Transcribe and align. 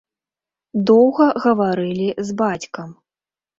Доўга 0.91 1.27
гаварылі 1.45 2.09
з 2.31 2.39
бацькам. 2.43 2.89